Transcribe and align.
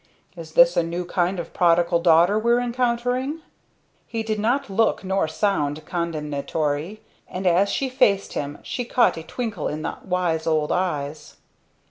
"Is 0.35 0.53
this 0.53 0.75
a 0.75 0.81
new 0.81 1.05
kind 1.05 1.39
of 1.39 1.53
Prodigal 1.53 1.99
Daughter 2.01 2.39
we're 2.39 2.59
encountering?" 2.59 3.41
He 4.07 4.23
did 4.23 4.39
not 4.39 4.67
look 4.67 5.03
nor 5.03 5.27
sound 5.27 5.85
condemnatory, 5.85 7.01
and 7.27 7.45
as 7.45 7.69
she 7.69 7.87
faced 7.87 8.33
him 8.33 8.57
she 8.63 8.83
caught 8.83 9.17
a 9.17 9.21
twinkle 9.21 9.67
in 9.67 9.83
the 9.83 9.97
wise 10.03 10.47
old 10.47 10.71
eyes. 10.71 11.35